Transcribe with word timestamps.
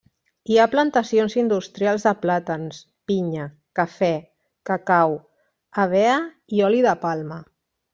Hi 0.51 0.55
ha 0.61 0.69
plantacions 0.69 1.35
industrials 1.41 2.07
de 2.07 2.15
plàtans, 2.23 2.81
pinya, 3.11 3.47
cafè, 3.83 4.13
cacau, 4.73 5.19
hevea 5.85 6.21
i 6.61 6.69
oli 6.73 6.87
de 6.93 7.01
palma. 7.09 7.45